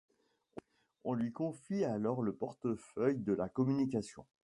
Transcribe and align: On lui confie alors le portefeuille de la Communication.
On 1.03 1.13
lui 1.13 1.31
confie 1.31 1.83
alors 1.83 2.23
le 2.23 2.33
portefeuille 2.33 3.19
de 3.19 3.33
la 3.33 3.49
Communication. 3.49 4.25